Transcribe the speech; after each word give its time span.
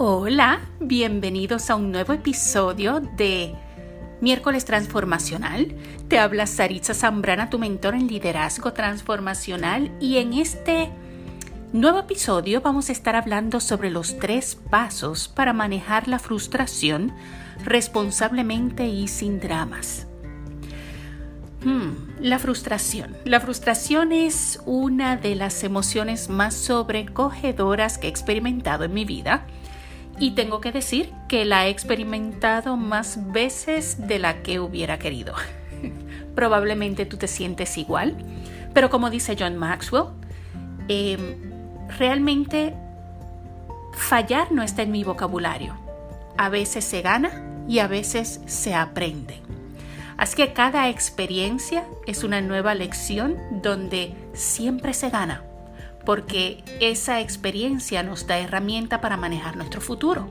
Hola, 0.00 0.60
bienvenidos 0.78 1.70
a 1.70 1.74
un 1.74 1.90
nuevo 1.90 2.12
episodio 2.12 3.00
de 3.00 3.52
Miércoles 4.20 4.64
Transformacional. 4.64 5.74
Te 6.06 6.20
habla 6.20 6.46
Saritza 6.46 6.94
Zambrana, 6.94 7.50
tu 7.50 7.58
mentor 7.58 7.96
en 7.96 8.06
liderazgo 8.06 8.72
transformacional 8.72 9.90
y 9.98 10.18
en 10.18 10.34
este 10.34 10.92
nuevo 11.72 11.98
episodio 11.98 12.60
vamos 12.60 12.90
a 12.90 12.92
estar 12.92 13.16
hablando 13.16 13.58
sobre 13.58 13.90
los 13.90 14.20
tres 14.20 14.54
pasos 14.70 15.26
para 15.26 15.52
manejar 15.52 16.06
la 16.06 16.20
frustración 16.20 17.12
responsablemente 17.64 18.86
y 18.86 19.08
sin 19.08 19.40
dramas. 19.40 20.06
Hmm, 21.64 21.90
la 22.20 22.38
frustración. 22.38 23.16
La 23.24 23.40
frustración 23.40 24.12
es 24.12 24.60
una 24.64 25.16
de 25.16 25.34
las 25.34 25.64
emociones 25.64 26.28
más 26.28 26.54
sobrecogedoras 26.54 27.98
que 27.98 28.06
he 28.06 28.10
experimentado 28.10 28.84
en 28.84 28.94
mi 28.94 29.04
vida 29.04 29.44
y 30.20 30.32
tengo 30.32 30.60
que 30.60 30.72
decir 30.72 31.12
que 31.28 31.44
la 31.44 31.66
he 31.66 31.70
experimentado 31.70 32.76
más 32.76 33.32
veces 33.32 34.08
de 34.08 34.18
la 34.18 34.42
que 34.42 34.60
hubiera 34.60 34.98
querido. 34.98 35.34
Probablemente 36.34 37.06
tú 37.06 37.16
te 37.16 37.28
sientes 37.28 37.78
igual, 37.78 38.16
pero 38.74 38.90
como 38.90 39.10
dice 39.10 39.36
John 39.38 39.56
Maxwell, 39.56 40.06
em, 40.88 41.36
realmente 41.98 42.74
fallar 43.92 44.52
no 44.52 44.62
está 44.62 44.82
en 44.82 44.92
mi 44.92 45.04
vocabulario. 45.04 45.76
A 46.36 46.48
veces 46.48 46.84
se 46.84 47.02
gana 47.02 47.64
y 47.68 47.80
a 47.80 47.86
veces 47.86 48.40
se 48.46 48.74
aprende. 48.74 49.40
Así 50.16 50.36
que 50.36 50.52
cada 50.52 50.88
experiencia 50.88 51.84
es 52.06 52.24
una 52.24 52.40
nueva 52.40 52.74
lección 52.74 53.36
donde 53.62 54.14
siempre 54.34 54.92
se 54.92 55.10
gana 55.10 55.47
porque 56.08 56.64
esa 56.80 57.20
experiencia 57.20 58.02
nos 58.02 58.26
da 58.26 58.38
herramienta 58.38 59.02
para 59.02 59.18
manejar 59.18 59.58
nuestro 59.58 59.82
futuro. 59.82 60.26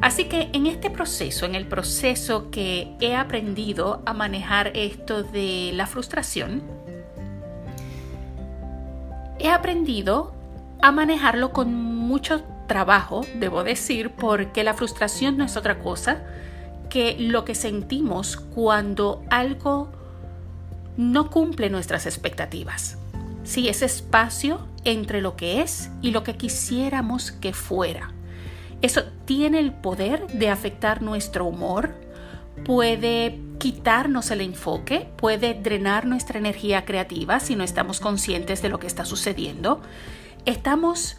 Así 0.00 0.24
que 0.24 0.48
en 0.54 0.64
este 0.64 0.88
proceso, 0.88 1.44
en 1.44 1.54
el 1.54 1.66
proceso 1.66 2.50
que 2.50 2.96
he 2.98 3.14
aprendido 3.14 4.02
a 4.06 4.14
manejar 4.14 4.68
esto 4.74 5.22
de 5.24 5.72
la 5.74 5.86
frustración, 5.86 6.62
he 9.38 9.50
aprendido 9.50 10.32
a 10.80 10.90
manejarlo 10.90 11.52
con 11.52 11.74
mucho 11.74 12.42
trabajo, 12.66 13.26
debo 13.34 13.64
decir, 13.64 14.12
porque 14.12 14.64
la 14.64 14.72
frustración 14.72 15.36
no 15.36 15.44
es 15.44 15.58
otra 15.58 15.80
cosa 15.80 16.22
que 16.88 17.14
lo 17.18 17.44
que 17.44 17.54
sentimos 17.54 18.38
cuando 18.38 19.22
algo 19.28 19.90
no 20.96 21.28
cumple 21.28 21.68
nuestras 21.68 22.06
expectativas. 22.06 22.96
Sí, 23.44 23.68
ese 23.68 23.84
espacio 23.86 24.66
entre 24.92 25.20
lo 25.20 25.36
que 25.36 25.60
es 25.60 25.90
y 26.00 26.12
lo 26.12 26.22
que 26.22 26.36
quisiéramos 26.36 27.30
que 27.30 27.52
fuera. 27.52 28.12
Eso 28.80 29.02
tiene 29.24 29.58
el 29.58 29.72
poder 29.72 30.26
de 30.28 30.48
afectar 30.48 31.02
nuestro 31.02 31.44
humor, 31.44 31.94
puede 32.64 33.38
quitarnos 33.58 34.30
el 34.30 34.40
enfoque, 34.40 35.08
puede 35.16 35.54
drenar 35.54 36.06
nuestra 36.06 36.38
energía 36.38 36.84
creativa 36.84 37.40
si 37.40 37.54
no 37.54 37.64
estamos 37.64 38.00
conscientes 38.00 38.62
de 38.62 38.68
lo 38.68 38.78
que 38.78 38.86
está 38.86 39.04
sucediendo. 39.04 39.82
Estamos, 40.46 41.18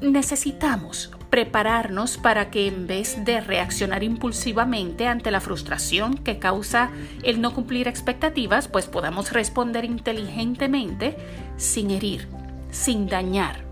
necesitamos 0.00 1.10
prepararnos 1.34 2.16
para 2.16 2.48
que 2.52 2.68
en 2.68 2.86
vez 2.86 3.24
de 3.24 3.40
reaccionar 3.40 4.04
impulsivamente 4.04 5.08
ante 5.08 5.32
la 5.32 5.40
frustración 5.40 6.16
que 6.16 6.38
causa 6.38 6.92
el 7.24 7.40
no 7.40 7.52
cumplir 7.52 7.88
expectativas, 7.88 8.68
pues 8.68 8.86
podamos 8.86 9.32
responder 9.32 9.84
inteligentemente 9.84 11.16
sin 11.56 11.90
herir, 11.90 12.28
sin 12.70 13.08
dañar 13.08 13.64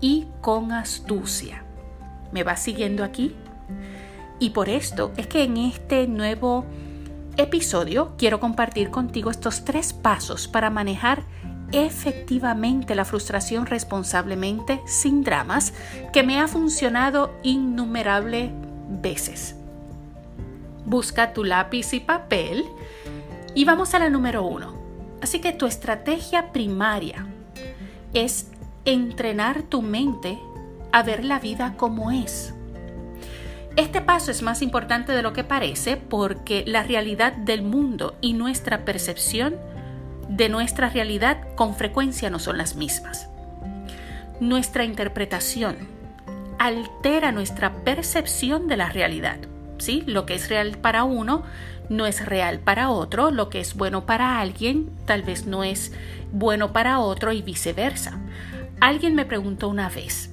y 0.00 0.26
con 0.40 0.72
astucia. 0.72 1.62
¿Me 2.32 2.42
vas 2.42 2.64
siguiendo 2.64 3.04
aquí? 3.04 3.32
Y 4.40 4.50
por 4.50 4.68
esto 4.68 5.12
es 5.16 5.28
que 5.28 5.44
en 5.44 5.56
este 5.56 6.08
nuevo 6.08 6.66
episodio 7.36 8.14
quiero 8.18 8.40
compartir 8.40 8.90
contigo 8.90 9.30
estos 9.30 9.64
tres 9.64 9.92
pasos 9.92 10.48
para 10.48 10.68
manejar 10.68 11.22
efectivamente 11.74 12.94
la 12.94 13.04
frustración 13.04 13.66
responsablemente, 13.66 14.80
sin 14.86 15.22
dramas, 15.24 15.74
que 16.12 16.22
me 16.22 16.40
ha 16.40 16.48
funcionado 16.48 17.34
innumerables 17.42 18.50
veces. 18.88 19.56
Busca 20.86 21.32
tu 21.32 21.44
lápiz 21.44 21.92
y 21.92 22.00
papel 22.00 22.64
y 23.54 23.64
vamos 23.64 23.94
a 23.94 23.98
la 23.98 24.10
número 24.10 24.44
uno. 24.44 24.74
Así 25.22 25.40
que 25.40 25.52
tu 25.52 25.66
estrategia 25.66 26.52
primaria 26.52 27.26
es 28.12 28.48
entrenar 28.84 29.62
tu 29.62 29.80
mente 29.82 30.38
a 30.92 31.02
ver 31.02 31.24
la 31.24 31.40
vida 31.40 31.74
como 31.76 32.10
es. 32.10 32.54
Este 33.76 34.00
paso 34.00 34.30
es 34.30 34.42
más 34.42 34.62
importante 34.62 35.12
de 35.12 35.22
lo 35.22 35.32
que 35.32 35.42
parece 35.42 35.96
porque 35.96 36.62
la 36.66 36.84
realidad 36.84 37.32
del 37.32 37.62
mundo 37.62 38.14
y 38.20 38.34
nuestra 38.34 38.84
percepción 38.84 39.56
de 40.28 40.48
nuestra 40.48 40.88
realidad 40.88 41.38
con 41.54 41.74
frecuencia 41.74 42.30
no 42.30 42.38
son 42.38 42.58
las 42.58 42.76
mismas. 42.76 43.28
Nuestra 44.40 44.84
interpretación 44.84 45.76
altera 46.58 47.32
nuestra 47.32 47.84
percepción 47.84 48.68
de 48.68 48.76
la 48.76 48.88
realidad. 48.88 49.38
¿sí? 49.78 50.02
Lo 50.06 50.26
que 50.26 50.34
es 50.34 50.48
real 50.48 50.78
para 50.78 51.04
uno 51.04 51.42
no 51.88 52.06
es 52.06 52.24
real 52.24 52.60
para 52.60 52.90
otro, 52.90 53.30
lo 53.30 53.50
que 53.50 53.60
es 53.60 53.74
bueno 53.74 54.06
para 54.06 54.40
alguien 54.40 54.90
tal 55.04 55.22
vez 55.22 55.46
no 55.46 55.64
es 55.64 55.92
bueno 56.32 56.72
para 56.72 56.98
otro 57.00 57.32
y 57.32 57.42
viceversa. 57.42 58.18
Alguien 58.80 59.14
me 59.14 59.26
preguntó 59.26 59.68
una 59.68 59.88
vez, 59.88 60.30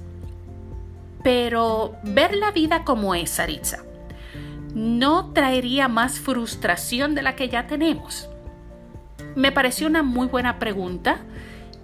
pero 1.22 1.94
ver 2.02 2.34
la 2.34 2.50
vida 2.50 2.84
como 2.84 3.14
es, 3.14 3.30
Saritza, 3.30 3.84
¿no 4.74 5.32
traería 5.32 5.88
más 5.88 6.18
frustración 6.18 7.14
de 7.14 7.22
la 7.22 7.36
que 7.36 7.48
ya 7.48 7.66
tenemos? 7.66 8.28
Me 9.34 9.52
pareció 9.52 9.86
una 9.86 10.02
muy 10.02 10.26
buena 10.26 10.58
pregunta 10.58 11.18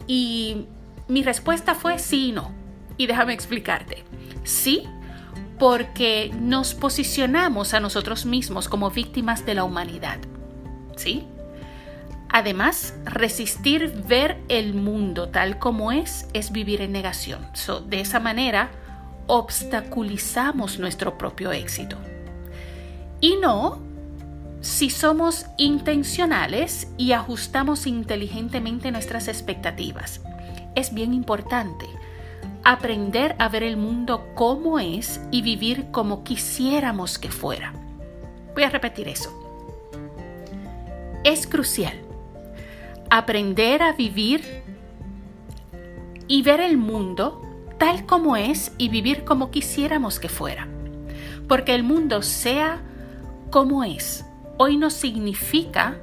y 0.07 0.67
mi 1.09 1.23
respuesta 1.23 1.75
fue 1.75 1.99
sí 1.99 2.29
y 2.29 2.33
no. 2.33 2.53
Y 2.97 3.07
déjame 3.07 3.33
explicarte. 3.33 4.05
Sí, 4.45 4.85
porque 5.59 6.31
nos 6.39 6.75
posicionamos 6.75 7.75
a 7.75 7.81
nosotros 7.81 8.27
mismos 8.27 8.69
como 8.69 8.91
víctimas 8.91 9.45
de 9.47 9.55
la 9.55 9.65
humanidad. 9.65 10.19
¿Sí? 10.97 11.27
Además, 12.31 12.95
resistir 13.05 14.03
ver 14.07 14.39
el 14.49 14.75
mundo 14.75 15.29
tal 15.29 15.59
como 15.59 15.93
es 15.93 16.29
es 16.35 16.53
vivir 16.53 16.83
en 16.83 16.93
negación. 16.93 17.47
de 17.89 18.01
esa 18.01 18.21
manera, 18.21 18.71
obstaculizamos 19.27 20.79
nuestro 20.79 21.17
propio 21.17 21.53
éxito. 21.53 21.97
Y 23.21 23.37
no, 23.37 23.81
si 24.69 24.91
somos 24.91 25.47
intencionales 25.57 26.89
y 26.99 27.13
ajustamos 27.13 27.87
inteligentemente 27.87 28.93
nuestras 28.93 29.27
expectativas. 29.27 30.21
Es 30.75 30.93
bien 30.93 31.15
importante 31.15 31.87
aprender 32.65 33.35
a 33.39 33.49
ver 33.49 33.63
el 33.63 33.79
mundo 33.79 34.29
como 34.35 34.79
es 34.79 35.23
y 35.31 35.41
vivir 35.41 35.87
como 35.91 36.23
quisiéramos 36.23 37.19
que 37.19 37.31
fuera. 37.31 37.73
Voy 38.53 38.63
a 38.63 38.69
repetir 38.69 39.09
eso. 39.09 39.33
Es 41.25 41.47
crucial 41.47 41.99
aprender 43.09 43.83
a 43.83 43.95
vivir 43.95 44.45
y 46.27 46.43
ver 46.43 46.61
el 46.61 46.77
mundo 46.77 47.41
tal 47.79 48.05
como 48.05 48.37
es 48.37 48.73
y 48.77 48.91
vivir 48.91 49.25
como 49.25 49.51
quisiéramos 49.51 50.21
que 50.21 50.29
fuera. 50.29 50.69
Porque 51.49 51.75
el 51.75 51.85
mundo 51.85 52.21
sea 52.21 52.83
como 53.51 53.83
es 53.83 54.27
hoy 54.59 54.77
no 54.77 54.91
significa 54.91 55.97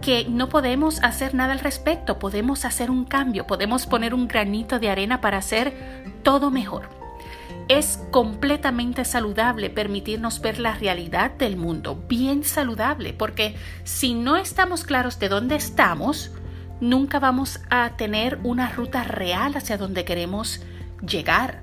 que 0.00 0.26
no 0.28 0.48
podemos 0.48 1.02
hacer 1.02 1.34
nada 1.34 1.52
al 1.52 1.58
respecto, 1.58 2.18
podemos 2.18 2.64
hacer 2.64 2.90
un 2.90 3.04
cambio, 3.04 3.46
podemos 3.46 3.86
poner 3.86 4.14
un 4.14 4.28
granito 4.28 4.78
de 4.78 4.90
arena 4.90 5.20
para 5.20 5.38
hacer 5.38 5.74
todo 6.22 6.50
mejor. 6.50 6.88
Es 7.68 7.98
completamente 8.12 9.04
saludable 9.04 9.70
permitirnos 9.70 10.40
ver 10.40 10.60
la 10.60 10.74
realidad 10.76 11.32
del 11.32 11.56
mundo, 11.56 12.00
bien 12.08 12.44
saludable, 12.44 13.12
porque 13.12 13.56
si 13.82 14.14
no 14.14 14.36
estamos 14.36 14.84
claros 14.84 15.18
de 15.18 15.28
dónde 15.28 15.56
estamos, 15.56 16.30
nunca 16.80 17.18
vamos 17.18 17.60
a 17.70 17.96
tener 17.96 18.38
una 18.44 18.70
ruta 18.70 19.02
real 19.02 19.56
hacia 19.56 19.78
donde 19.78 20.04
queremos 20.04 20.60
llegar. 21.04 21.62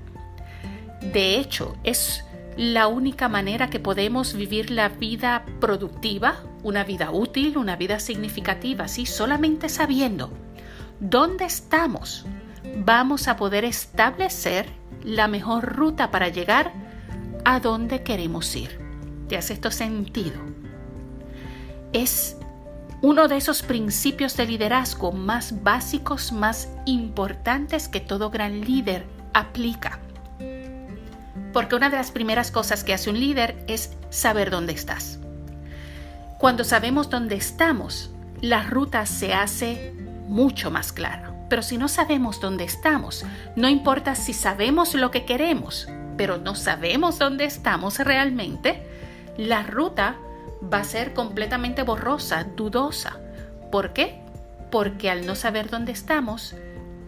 De 1.00 1.38
hecho, 1.38 1.76
es 1.84 2.24
la 2.56 2.86
única 2.86 3.28
manera 3.28 3.68
que 3.68 3.80
podemos 3.80 4.34
vivir 4.34 4.70
la 4.70 4.88
vida 4.88 5.44
productiva, 5.60 6.44
una 6.62 6.84
vida 6.84 7.10
útil, 7.10 7.58
una 7.58 7.76
vida 7.76 7.98
significativa, 7.98 8.86
¿sí? 8.86 9.06
solamente 9.06 9.68
sabiendo 9.68 10.30
dónde 11.00 11.44
estamos, 11.44 12.24
vamos 12.76 13.26
a 13.26 13.36
poder 13.36 13.64
establecer 13.64 14.66
la 15.02 15.26
mejor 15.26 15.76
ruta 15.76 16.10
para 16.10 16.28
llegar 16.28 16.72
a 17.44 17.60
donde 17.60 18.02
queremos 18.02 18.54
ir. 18.54 18.78
¿Te 19.28 19.36
hace 19.36 19.54
esto 19.54 19.70
sentido? 19.70 20.40
Es 21.92 22.36
uno 23.02 23.28
de 23.28 23.36
esos 23.36 23.62
principios 23.62 24.36
de 24.36 24.46
liderazgo 24.46 25.12
más 25.12 25.62
básicos, 25.62 26.32
más 26.32 26.68
importantes 26.86 27.88
que 27.88 28.00
todo 28.00 28.30
gran 28.30 28.60
líder 28.60 29.04
aplica 29.34 30.00
Porque 31.54 31.76
una 31.76 31.88
de 31.88 31.96
las 31.96 32.10
primeras 32.10 32.50
cosas 32.50 32.84
que 32.84 32.92
hace 32.92 33.08
un 33.08 33.18
líder 33.18 33.56
es 33.68 33.92
saber 34.10 34.50
dónde 34.50 34.72
estás. 34.72 35.20
Cuando 36.38 36.64
sabemos 36.64 37.08
dónde 37.08 37.36
estamos, 37.36 38.10
la 38.42 38.64
ruta 38.64 39.06
se 39.06 39.32
hace 39.32 39.94
mucho 40.26 40.72
más 40.72 40.92
clara. 40.92 41.32
Pero 41.48 41.62
si 41.62 41.78
no 41.78 41.86
sabemos 41.86 42.40
dónde 42.40 42.64
estamos, 42.64 43.24
no 43.54 43.68
importa 43.68 44.16
si 44.16 44.32
sabemos 44.32 44.94
lo 44.94 45.12
que 45.12 45.24
queremos, 45.24 45.88
pero 46.16 46.38
no 46.38 46.56
sabemos 46.56 47.20
dónde 47.20 47.44
estamos 47.44 48.00
realmente, 48.00 48.82
la 49.36 49.62
ruta 49.62 50.16
va 50.72 50.78
a 50.78 50.84
ser 50.84 51.14
completamente 51.14 51.84
borrosa, 51.84 52.44
dudosa. 52.56 53.18
¿Por 53.70 53.92
qué? 53.92 54.20
Porque 54.72 55.08
al 55.08 55.24
no 55.24 55.36
saber 55.36 55.70
dónde 55.70 55.92
estamos, 55.92 56.56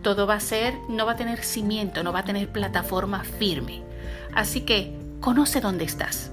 todo 0.03 0.29
va 0.29 0.35
a 0.35 0.41
ser, 0.41 0.75
no 0.89 1.05
va 1.05 1.13
a 1.13 1.17
tener 1.17 1.43
cimiento, 1.43 2.05
no 2.05 2.13
va 2.13 2.21
a 2.21 2.25
tener 2.25 2.49
plataforma 2.49 3.25
firme. 3.25 3.86
Así 4.35 4.63
que 4.63 4.97
conoce 5.21 5.61
dónde 5.61 5.85
estás. 5.85 6.31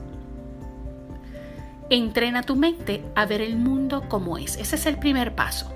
Entrena 1.89 2.43
tu 2.43 2.55
mente 2.55 3.03
a 3.15 3.25
ver 3.25 3.41
el 3.41 3.55
mundo 3.55 4.07
como 4.09 4.37
es. 4.37 4.57
Ese 4.57 4.75
es 4.75 4.85
el 4.85 4.97
primer 4.97 5.35
paso. 5.35 5.71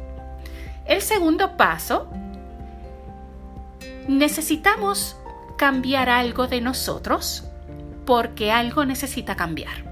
El 0.85 1.01
segundo 1.01 1.57
paso, 1.57 2.09
necesitamos 4.07 5.17
cambiar 5.57 6.09
algo 6.09 6.47
de 6.47 6.61
nosotros 6.61 7.43
porque 8.05 8.51
algo 8.51 8.85
necesita 8.85 9.35
cambiar. 9.35 9.85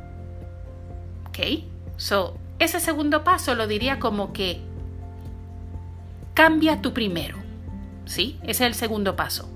¿Ok? 1.27 1.63
So, 1.97 2.37
ese 2.59 2.79
segundo 2.79 3.23
paso 3.23 3.55
lo 3.55 3.67
diría 3.67 3.99
como 3.99 4.31
que 4.31 4.61
cambia 6.33 6.81
tú 6.81 6.93
primero. 6.93 7.37
¿Sí? 8.05 8.37
Ese 8.43 8.51
es 8.51 8.61
el 8.61 8.73
segundo 8.75 9.15
paso. 9.15 9.49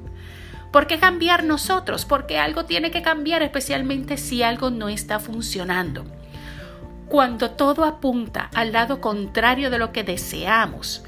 ¿Por 0.71 0.85
qué 0.85 0.99
cambiar 0.99 1.43
nosotros? 1.43 2.05
Porque 2.05 2.37
algo 2.37 2.65
tiene 2.65 2.91
que 2.91 3.01
cambiar, 3.01 3.41
especialmente 3.41 4.17
si 4.17 4.43
algo 4.43 4.69
no 4.69 4.87
está 4.89 5.19
funcionando. 5.19 6.05
Cuando 7.07 7.51
todo 7.51 7.85
apunta 7.85 8.51
al 8.53 8.71
lado 8.71 9.01
contrario 9.01 9.71
de 9.71 9.79
lo 9.79 9.91
que 9.91 10.03
deseamos, 10.03 11.03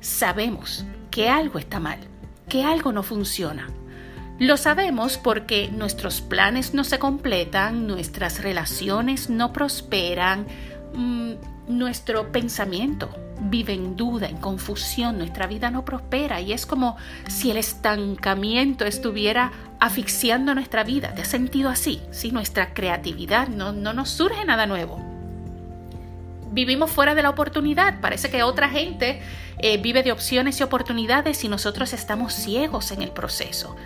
sabemos 0.00 0.84
que 1.10 1.30
algo 1.30 1.58
está 1.58 1.80
mal, 1.80 1.98
que 2.48 2.62
algo 2.62 2.92
no 2.92 3.02
funciona. 3.02 3.68
Lo 4.38 4.56
sabemos 4.56 5.16
porque 5.16 5.70
nuestros 5.72 6.20
planes 6.20 6.74
no 6.74 6.84
se 6.84 6.98
completan, 6.98 7.86
nuestras 7.86 8.42
relaciones 8.42 9.30
no 9.30 9.52
prosperan, 9.52 10.46
mm, 10.94 11.32
nuestro 11.68 12.30
pensamiento 12.32 13.10
vive 13.40 13.72
en 13.72 13.96
duda, 13.96 14.28
en 14.28 14.36
confusión, 14.36 15.18
nuestra 15.18 15.46
vida 15.46 15.70
no 15.70 15.84
prospera 15.84 16.40
y 16.40 16.52
es 16.52 16.66
como 16.66 16.96
si 17.28 17.50
el 17.50 17.56
estancamiento 17.56 18.84
estuviera 18.84 19.52
asfixiando 19.80 20.54
nuestra 20.54 20.84
vida. 20.84 21.14
¿Te 21.14 21.22
has 21.22 21.28
sentido 21.28 21.68
así? 21.68 22.00
Si 22.10 22.30
nuestra 22.30 22.72
creatividad 22.74 23.48
no, 23.48 23.72
no 23.72 23.92
nos 23.92 24.10
surge 24.10 24.44
nada 24.44 24.66
nuevo 24.66 25.14
vivimos 26.54 26.90
fuera 26.90 27.14
de 27.14 27.22
la 27.22 27.30
oportunidad. 27.30 28.00
Parece 28.00 28.30
que 28.30 28.42
otra 28.42 28.70
gente 28.70 29.20
eh, 29.58 29.76
vive 29.78 30.02
de 30.02 30.12
opciones 30.12 30.58
y 30.60 30.62
oportunidades 30.62 31.44
y 31.44 31.48
nosotros 31.48 31.92
estamos 31.92 32.32
ciegos 32.32 32.92
en 32.92 33.02
el 33.02 33.10
proceso. 33.10 33.76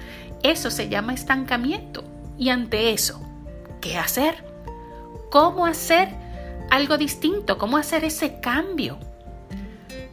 Eso 0.42 0.70
se 0.70 0.88
llama 0.88 1.14
estancamiento. 1.14 2.04
Y 2.36 2.50
ante 2.50 2.92
eso, 2.92 3.20
¿qué 3.80 3.98
hacer? 3.98 4.44
¿Cómo 5.30 5.66
hacer 5.66 6.10
algo 6.70 6.98
distinto? 6.98 7.58
¿Cómo 7.58 7.76
hacer 7.76 8.04
ese 8.04 8.40
cambio? 8.40 8.98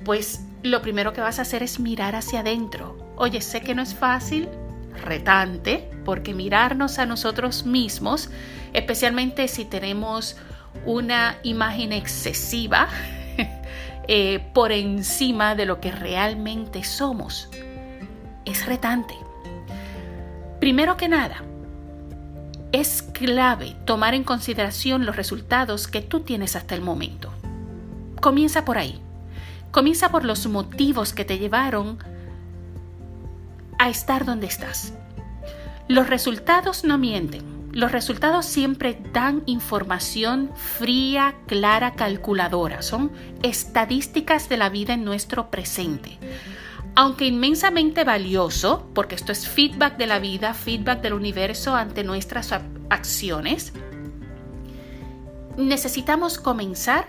Pues 0.04 0.42
lo 0.64 0.82
primero 0.82 1.14
que 1.14 1.22
vas 1.22 1.40
a 1.40 1.44
hacer 1.44 1.64
es 1.64 1.80
mirar 1.80 2.16
hacia 2.16 2.40
adentro. 2.42 2.98
Oye, 3.18 3.42
sé 3.42 3.62
que 3.62 3.76
no 3.76 3.82
es 3.82 3.94
fácil, 3.94 4.50
retante, 5.04 5.90
porque 6.04 6.34
mirarnos 6.34 7.00
a 7.00 7.06
nosotros 7.06 7.66
mismos, 7.66 8.30
especialmente 8.74 9.48
si 9.48 9.66
tenemos 9.66 10.38
una 10.86 11.38
imagen 11.44 11.94
excesiva 11.94 12.88
eh, 14.08 14.40
por 14.54 14.72
encima 14.72 15.56
de 15.56 15.66
lo 15.66 15.80
que 15.80 15.92
realmente 15.92 16.84
somos. 16.84 17.50
Es 18.46 18.66
retante. 18.66 19.16
Primero 20.60 20.98
que 20.98 21.08
nada, 21.08 21.44
es 22.72 23.02
clave 23.02 23.76
tomar 23.86 24.14
en 24.14 24.24
consideración 24.24 25.06
los 25.06 25.16
resultados 25.16 25.88
que 25.88 26.02
tú 26.02 26.22
tienes 26.22 26.56
hasta 26.56 26.76
el 26.76 26.82
momento. 26.82 27.32
Comienza 28.22 28.66
por 28.66 28.78
ahí. 28.78 29.00
Comienza 29.72 30.10
por 30.10 30.24
los 30.26 30.48
motivos 30.48 31.14
que 31.14 31.26
te 31.26 31.38
llevaron 31.38 31.98
a 33.78 33.90
estar 33.90 34.26
donde 34.26 34.48
estás. 34.48 34.94
Los 35.88 36.10
resultados 36.10 36.84
no 36.84 36.98
mienten. 36.98 37.44
Los 37.72 37.92
resultados 37.92 38.46
siempre 38.46 38.98
dan 39.12 39.44
información 39.46 40.50
fría, 40.56 41.36
clara, 41.46 41.94
calculadora. 41.94 42.82
Son 42.82 43.12
estadísticas 43.44 44.48
de 44.48 44.58
la 44.58 44.70
vida 44.70 44.94
en 44.94 45.04
nuestro 45.04 45.52
presente. 45.52 46.18
Aunque 46.96 47.26
inmensamente 47.26 48.06
valioso, 48.06 48.90
porque 48.94 49.16
esto 49.16 49.34
es 49.34 49.48
feedback 49.48 49.98
de 49.98 50.08
la 50.08 50.20
vida, 50.20 50.54
feedback 50.54 51.02
del 51.02 51.14
universo 51.14 51.76
ante 51.76 52.04
nuestras 52.06 52.54
acciones, 52.90 53.74
necesitamos 55.58 56.38
comenzar 56.38 57.08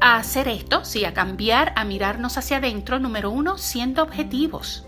a 0.00 0.16
hacer 0.16 0.46
esto, 0.46 0.84
sí, 0.84 1.04
a 1.04 1.12
cambiar, 1.12 1.72
a 1.74 1.84
mirarnos 1.84 2.38
hacia 2.38 2.58
adentro, 2.58 3.00
número 3.00 3.30
uno, 3.30 3.58
siendo 3.58 4.02
objetivos. 4.02 4.86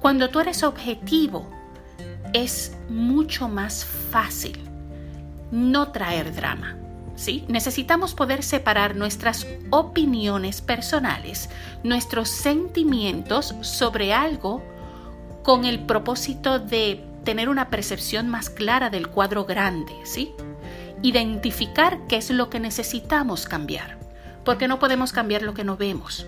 Cuando 0.00 0.30
tú 0.30 0.40
eres 0.40 0.62
objetivo, 0.62 1.50
es 2.32 2.76
mucho 2.88 3.48
más 3.48 3.84
fácil 3.84 4.58
no 5.50 5.92
traer 5.92 6.34
drama. 6.34 6.76
Necesitamos 7.48 8.14
poder 8.14 8.42
separar 8.42 8.96
nuestras 8.96 9.46
opiniones 9.70 10.60
personales, 10.60 11.48
nuestros 11.82 12.28
sentimientos 12.28 13.54
sobre 13.60 14.12
algo 14.12 14.62
con 15.42 15.64
el 15.64 15.80
propósito 15.80 16.58
de 16.58 17.04
tener 17.24 17.48
una 17.48 17.70
percepción 17.70 18.28
más 18.28 18.50
clara 18.50 18.90
del 18.90 19.08
cuadro 19.08 19.44
grande. 19.44 19.92
Identificar 21.02 22.06
qué 22.08 22.16
es 22.16 22.30
lo 22.30 22.50
que 22.50 22.60
necesitamos 22.60 23.46
cambiar, 23.46 23.98
porque 24.44 24.68
no 24.68 24.78
podemos 24.78 25.12
cambiar 25.12 25.42
lo 25.42 25.54
que 25.54 25.64
no 25.64 25.76
vemos. 25.76 26.26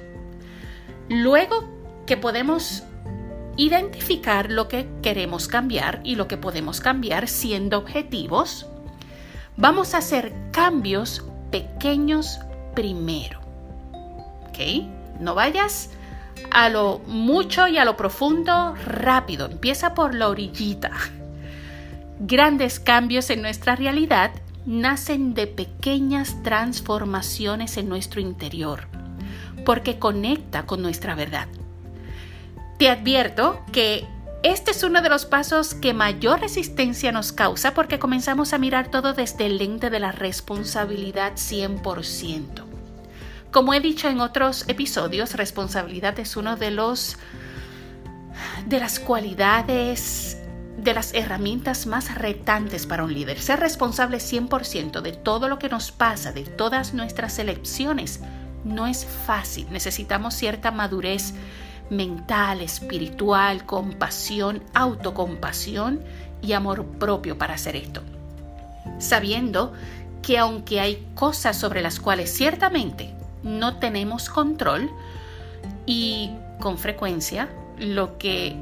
Luego 1.08 1.68
que 2.06 2.16
podemos 2.16 2.82
identificar 3.56 4.50
lo 4.50 4.68
que 4.68 4.86
queremos 5.02 5.48
cambiar 5.48 6.00
y 6.04 6.14
lo 6.16 6.28
que 6.28 6.36
podemos 6.36 6.80
cambiar 6.80 7.26
siendo 7.26 7.78
objetivos, 7.78 8.66
vamos 9.56 9.94
a 9.94 9.98
hacer 9.98 10.32
cambios 10.52 11.24
pequeños 11.50 12.40
primero. 12.74 13.40
¿Ok? 14.48 14.58
No 15.20 15.34
vayas 15.34 15.90
a 16.50 16.68
lo 16.68 17.00
mucho 17.06 17.66
y 17.68 17.78
a 17.78 17.84
lo 17.84 17.96
profundo 17.96 18.74
rápido. 18.84 19.46
Empieza 19.46 19.94
por 19.94 20.14
la 20.14 20.28
orillita. 20.28 20.90
Grandes 22.18 22.80
cambios 22.80 23.30
en 23.30 23.42
nuestra 23.42 23.76
realidad 23.76 24.30
nacen 24.64 25.34
de 25.34 25.46
pequeñas 25.46 26.42
transformaciones 26.42 27.76
en 27.76 27.88
nuestro 27.88 28.20
interior, 28.20 28.88
porque 29.64 29.98
conecta 29.98 30.66
con 30.66 30.82
nuestra 30.82 31.14
verdad. 31.14 31.46
Te 32.78 32.90
advierto 32.90 33.60
que 33.72 34.06
este 34.42 34.70
es 34.70 34.82
uno 34.82 35.02
de 35.02 35.08
los 35.08 35.26
pasos 35.26 35.74
que 35.74 35.94
mayor 35.94 36.40
resistencia 36.40 37.12
nos 37.12 37.32
causa 37.32 37.74
porque 37.74 37.98
comenzamos 37.98 38.52
a 38.52 38.58
mirar 38.58 38.90
todo 38.90 39.12
desde 39.12 39.46
el 39.46 39.58
lente 39.58 39.90
de 39.90 40.00
la 40.00 40.12
responsabilidad 40.12 41.32
100%. 41.34 42.64
Como 43.50 43.74
he 43.74 43.80
dicho 43.80 44.08
en 44.08 44.20
otros 44.20 44.68
episodios, 44.68 45.34
responsabilidad 45.34 46.18
es 46.18 46.36
uno 46.36 46.56
de 46.56 46.70
los 46.70 47.16
de 48.66 48.80
las 48.80 49.00
cualidades 49.00 50.36
de 50.76 50.92
las 50.92 51.14
herramientas 51.14 51.86
más 51.86 52.14
retantes 52.14 52.86
para 52.86 53.04
un 53.04 53.14
líder. 53.14 53.40
Ser 53.40 53.60
responsable 53.60 54.18
100% 54.18 55.00
de 55.00 55.12
todo 55.12 55.48
lo 55.48 55.58
que 55.58 55.68
nos 55.68 55.90
pasa, 55.90 56.32
de 56.32 56.42
todas 56.42 56.92
nuestras 56.92 57.38
elecciones, 57.38 58.20
no 58.64 58.86
es 58.86 59.06
fácil. 59.26 59.66
Necesitamos 59.70 60.34
cierta 60.34 60.70
madurez 60.70 61.32
mental, 61.90 62.60
espiritual, 62.60 63.64
compasión, 63.64 64.62
autocompasión 64.74 66.00
y 66.42 66.52
amor 66.52 66.84
propio 66.84 67.38
para 67.38 67.54
hacer 67.54 67.76
esto. 67.76 68.02
Sabiendo 68.98 69.72
que 70.22 70.38
aunque 70.38 70.80
hay 70.80 71.06
cosas 71.14 71.56
sobre 71.56 71.82
las 71.82 72.00
cuales 72.00 72.32
ciertamente 72.32 73.14
no 73.42 73.76
tenemos 73.78 74.28
control 74.28 74.90
y 75.86 76.32
con 76.60 76.78
frecuencia 76.78 77.48
lo 77.78 78.18
que 78.18 78.56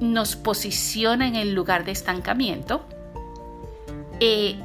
nos 0.00 0.36
posiciona 0.36 1.26
en 1.26 1.36
el 1.36 1.54
lugar 1.54 1.84
de 1.84 1.92
estancamiento, 1.92 2.82
eh, 4.18 4.56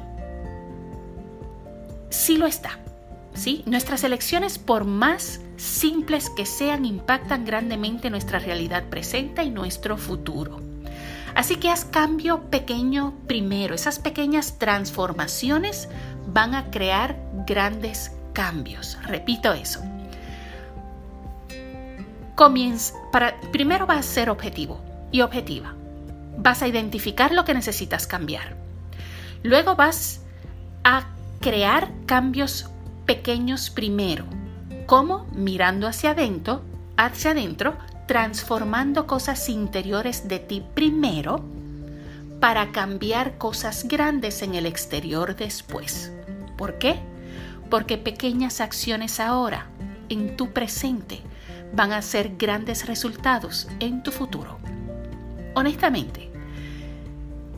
sí 2.10 2.36
lo 2.36 2.46
está. 2.46 2.78
¿sí? 3.34 3.62
Nuestras 3.66 4.04
elecciones, 4.04 4.58
por 4.58 4.84
más 4.84 5.40
simples 5.56 6.30
que 6.30 6.46
sean, 6.46 6.84
impactan 6.84 7.44
grandemente 7.44 8.10
nuestra 8.10 8.38
realidad 8.38 8.84
presente 8.84 9.42
y 9.42 9.50
nuestro 9.50 9.96
futuro. 9.96 10.60
Así 11.34 11.56
que 11.56 11.70
haz 11.70 11.84
cambio 11.84 12.44
pequeño 12.50 13.14
primero. 13.26 13.74
Esas 13.74 13.98
pequeñas 13.98 14.58
transformaciones 14.58 15.88
van 16.26 16.54
a 16.54 16.70
crear 16.70 17.16
grandes 17.46 18.12
cambios. 18.32 18.98
Repito 19.02 19.52
eso. 19.52 19.82
Comienza, 22.34 22.94
para, 23.12 23.38
primero 23.52 23.86
vas 23.86 23.98
a 23.98 24.02
ser 24.02 24.30
objetivo 24.30 24.80
y 25.12 25.20
objetiva. 25.20 25.74
Vas 26.38 26.62
a 26.62 26.68
identificar 26.68 27.32
lo 27.32 27.44
que 27.44 27.54
necesitas 27.54 28.06
cambiar. 28.06 28.56
Luego 29.42 29.76
vas 29.76 30.20
a 30.84 31.06
crear 31.40 31.90
cambios 32.06 32.70
pequeños 33.04 33.70
primero. 33.70 34.24
Como 34.86 35.26
Mirando 35.32 35.88
hacia 35.88 36.12
adentro, 36.12 36.62
hacia 36.96 37.32
adentro, 37.32 37.76
transformando 38.06 39.06
cosas 39.06 39.48
interiores 39.48 40.28
de 40.28 40.38
ti 40.38 40.62
primero 40.74 41.44
para 42.40 42.70
cambiar 42.70 43.36
cosas 43.38 43.88
grandes 43.88 44.42
en 44.42 44.54
el 44.54 44.66
exterior 44.66 45.34
después. 45.34 46.12
¿Por 46.56 46.78
qué? 46.78 47.00
Porque 47.68 47.98
pequeñas 47.98 48.60
acciones 48.60 49.18
ahora, 49.18 49.66
en 50.08 50.36
tu 50.36 50.52
presente, 50.52 51.20
van 51.72 51.92
a 51.92 52.02
ser 52.02 52.36
grandes 52.36 52.86
resultados 52.86 53.66
en 53.80 54.02
tu 54.02 54.12
futuro. 54.12 54.58
Honestamente, 55.54 56.30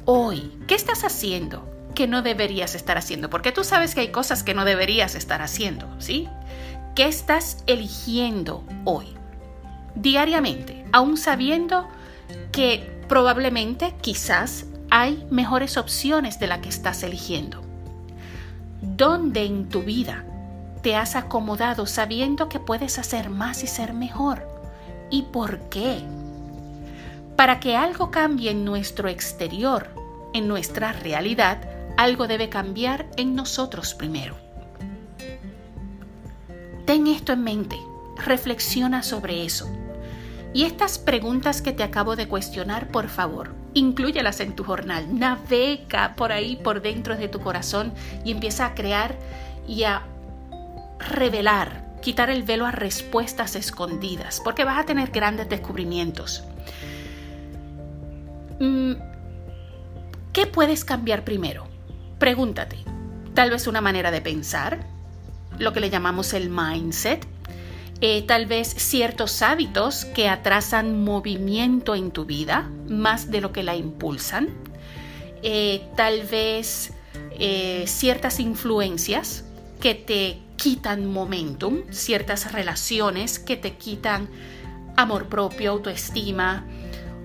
hoy, 0.07 0.57
¿qué 0.67 0.75
estás 0.75 1.05
haciendo 1.05 1.69
que 1.95 2.07
no 2.07 2.23
deberías 2.23 2.75
estar 2.75 2.97
haciendo? 2.97 3.29
Porque 3.29 3.53
tú 3.53 3.65
sabes 3.65 3.95
que 3.95 4.01
hay 4.01 4.09
cosas 4.09 4.43
que 4.43 4.55
no 4.55 4.65
deberías 4.65 5.15
estar 5.15 5.43
haciendo, 5.43 5.89
¿sí? 6.01 6.29
¿Qué 6.99 7.07
estás 7.07 7.62
eligiendo 7.69 8.64
hoy? 8.85 9.07
Diariamente, 9.95 10.85
aún 10.93 11.17
sabiendo 11.17 11.87
que 12.50 12.90
probablemente, 13.09 13.95
quizás, 14.00 14.67
hay 14.90 15.25
mejores 15.31 15.76
opciones 15.76 16.40
de 16.40 16.49
la 16.49 16.61
que 16.61 16.69
estás 16.69 17.05
eligiendo. 17.05 17.62
¿Dónde 18.83 19.45
en 19.45 19.69
tu 19.69 19.83
vida 19.83 20.25
te 20.83 20.97
has 20.97 21.14
acomodado 21.14 21.87
sabiendo 21.87 22.49
que 22.49 22.59
puedes 22.59 22.99
hacer 22.99 23.31
más 23.31 23.62
y 23.62 23.69
ser 23.69 23.93
mejor? 23.93 24.49
¿Y 25.09 25.23
por 25.23 25.69
qué? 25.69 26.00
Para 27.37 27.61
que 27.61 27.76
algo 27.76 28.11
cambie 28.11 28.50
en 28.50 28.64
nuestro 28.64 29.09
exterior, 29.09 29.87
en 30.35 30.49
nuestra 30.49 30.93
realidad, 30.95 31.61
algo 31.97 32.26
debe 32.26 32.49
cambiar 32.49 33.07
en 33.17 33.37
nosotros 33.37 33.95
primero. 33.95 34.48
Ten 36.88 37.07
esto 37.07 37.35
en 37.35 37.45
mente, 37.45 37.76
reflexiona 38.16 39.02
sobre 39.02 39.45
eso. 39.45 39.68
Y 40.54 40.64
estas 40.64 40.99
preguntas 40.99 41.61
que 41.61 41.75
te 41.75 41.83
acabo 41.83 42.16
de 42.16 42.28
cuestionar, 42.28 42.88
por 42.88 43.09
favor, 43.09 43.54
incluyelas 43.75 44.40
en 44.40 44.57
tu 44.57 44.64
jornal. 44.64 45.18
Navega 45.18 46.14
por 46.16 46.33
ahí, 46.33 46.57
por 46.57 46.80
dentro 46.80 47.14
de 47.14 47.28
tu 47.28 47.40
corazón 47.40 47.92
y 48.25 48.33
empieza 48.33 48.64
a 48.64 48.75
crear 48.75 49.18
y 49.66 49.83
a 49.83 50.00
revelar, 50.99 51.95
quitar 52.00 52.30
el 52.30 52.42
velo 52.42 52.64
a 52.64 52.71
respuestas 52.71 53.54
escondidas, 53.54 54.40
porque 54.42 54.64
vas 54.64 54.78
a 54.78 54.87
tener 54.87 55.11
grandes 55.11 55.47
descubrimientos. 55.47 56.42
Mm, 58.61 58.92
¿Qué 60.33 60.47
puedes 60.47 60.87
cambiar 60.87 61.23
primero? 61.23 61.66
Pregúntate. 62.18 62.78
Tal 63.35 63.50
vez 63.50 63.66
una 63.66 63.83
manera 63.83 64.11
de 64.11 64.23
pensar, 64.23 64.98
lo 65.59 65.73
que 65.73 65.81
le 65.81 65.91
llamamos 65.91 66.33
el 66.33 66.50
mindset, 66.50 67.27
eh, 68.00 68.23
tal 68.23 68.47
vez 68.47 68.69
ciertos 68.69 69.43
hábitos 69.43 70.05
que 70.05 70.29
atrasan 70.29 71.03
movimiento 71.03 71.97
en 71.97 72.12
tu 72.12 72.25
vida 72.25 72.71
más 72.88 73.31
de 73.31 73.41
lo 73.41 73.53
que 73.53 73.65
la 73.65 73.75
impulsan, 73.75 74.49
eh, 75.43 75.83
tal 75.97 76.23
vez 76.23 76.93
eh, 77.33 77.85
ciertas 77.87 78.38
influencias 78.38 79.45
que 79.81 79.95
te 79.95 80.38
quitan 80.57 81.07
momentum, 81.07 81.83
ciertas 81.91 82.53
relaciones 82.53 83.38
que 83.38 83.57
te 83.57 83.75
quitan 83.75 84.29
amor 84.97 85.27
propio, 85.27 85.73
autoestima, 85.73 86.67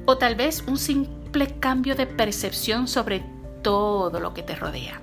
o 0.05 0.17
tal 0.17 0.35
vez 0.35 0.63
un 0.67 0.77
simple 0.77 1.59
cambio 1.59 1.95
de 1.95 2.05
percepción 2.05 2.87
sobre 2.87 3.23
todo 3.61 4.19
lo 4.19 4.33
que 4.33 4.43
te 4.43 4.55
rodea. 4.55 5.01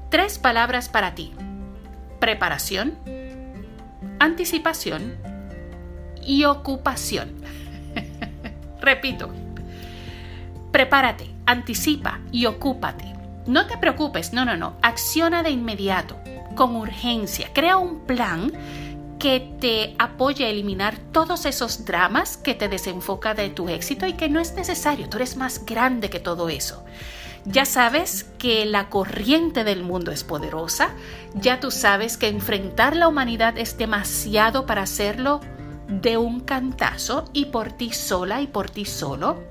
Tres 0.10 0.40
palabras 0.40 0.90
para 0.90 1.16
ti. 1.16 1.32
Preparación, 2.20 2.98
anticipación 4.20 5.16
y 6.26 6.46
ocupación. 6.46 7.36
Repito. 8.82 9.32
Prepárate, 10.72 11.30
anticipa 11.46 12.20
y 12.32 12.46
ocúpate. 12.46 13.06
No 13.48 13.68
te 13.68 13.78
preocupes, 13.78 14.34
no, 14.34 14.46
no, 14.46 14.56
no. 14.56 14.76
Acciona 14.82 15.44
de 15.44 15.50
inmediato, 15.50 16.18
con 16.56 16.76
urgencia. 16.76 17.50
Crea 17.54 17.78
un 17.78 18.02
plan 18.02 18.52
que 19.18 19.56
te 19.60 19.96
apoye 20.00 20.46
a 20.46 20.50
eliminar 20.50 20.98
todos 21.12 21.46
esos 21.46 21.86
dramas 21.86 22.38
que 22.38 22.56
te 22.56 22.68
desenfoca 22.68 23.34
de 23.34 23.50
tu 23.50 23.70
éxito 23.70 24.08
y 24.08 24.14
que 24.14 24.30
no 24.30 24.40
es 24.40 24.54
necesario. 24.56 25.10
Tú 25.10 25.18
eres 25.18 25.38
más 25.38 25.66
grande 25.66 26.10
que 26.10 26.20
todo 26.20 26.50
eso. 26.50 26.84
Ya 27.46 27.66
sabes 27.66 28.26
que 28.38 28.66
la 28.66 28.90
corriente 28.90 29.64
del 29.64 29.84
mundo 29.84 30.12
es 30.12 30.24
poderosa, 30.24 30.92
ya 31.34 31.60
tú 31.60 31.72
sabes 31.72 32.18
que 32.18 32.28
enfrentar 32.28 32.96
la 32.96 33.08
humanidad 33.08 33.58
es 33.58 33.78
demasiado 33.78 34.68
para 34.68 34.84
hacerlo 34.84 35.42
de 35.88 36.18
un 36.18 36.42
cantazo 36.42 37.26
y 37.34 37.46
por 37.46 37.72
ti 37.72 37.94
sola 37.94 38.42
y 38.42 38.48
por 38.48 38.70
ti 38.70 38.86
solo. 38.86 39.44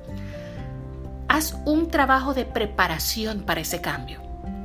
Haz 1.27 1.57
un 1.65 1.91
trabajo 1.91 2.33
de 2.33 2.45
preparación 2.45 3.41
para 3.41 3.61
ese 3.61 3.81
cambio. 3.81 4.21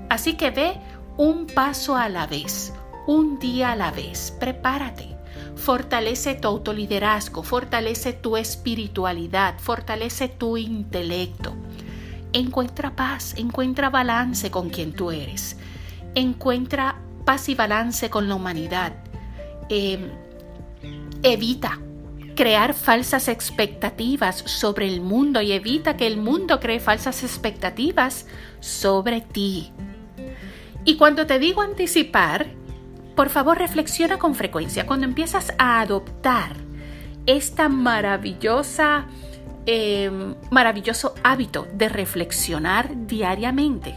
Así 0.09 0.33
que 0.33 0.51
ve 0.51 0.77
un 1.17 1.47
paso 1.47 1.95
a 1.95 2.09
la 2.09 2.27
vez, 2.27 2.73
un 3.07 3.39
día 3.39 3.71
a 3.71 3.75
la 3.75 3.89
vez. 3.89 4.35
Prepárate. 4.39 5.15
Fortalece 5.55 6.35
tu 6.35 6.47
autoliderazgo, 6.47 7.41
fortalece 7.41 8.13
tu 8.13 8.37
espiritualidad, 8.37 9.55
fortalece 9.57 10.27
tu 10.27 10.57
intelecto 10.57 11.55
encuentra 12.35 12.95
paz, 12.95 13.33
encuentra 13.37 13.89
balance 13.89 14.51
con 14.51 14.69
quien 14.69 14.93
tú 14.93 15.11
eres, 15.11 15.57
encuentra 16.15 16.99
paz 17.23 17.49
y 17.49 17.55
balance 17.55 18.09
con 18.09 18.27
la 18.27 18.35
humanidad. 18.35 18.93
Em, 19.69 20.09
evita 21.23 21.79
crear 22.35 22.73
falsas 22.73 23.29
expectativas 23.29 24.43
sobre 24.45 24.87
el 24.87 24.99
mundo 24.99 25.41
y 25.41 25.53
evita 25.53 25.95
que 25.95 26.05
el 26.05 26.17
mundo 26.17 26.59
cree 26.59 26.81
falsas 26.81 27.23
expectativas 27.23 28.27
sobre 28.59 29.21
ti. 29.21 29.71
Y 30.83 30.97
cuando 30.97 31.25
te 31.25 31.39
digo 31.39 31.61
anticipar, 31.61 32.47
por 33.15 33.29
favor 33.29 33.57
reflexiona 33.57 34.19
con 34.19 34.35
frecuencia. 34.35 34.85
Cuando 34.85 35.05
empiezas 35.05 35.53
a 35.57 35.79
adoptar 35.79 36.57
esta 37.25 37.69
maravillosa, 37.69 39.07
eh, 39.65 40.11
maravilloso 40.51 41.15
hábito 41.23 41.67
de 41.73 41.89
reflexionar 41.89 43.07
diariamente, 43.07 43.95